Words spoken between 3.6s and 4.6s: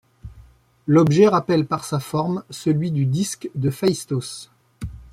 Phaistos.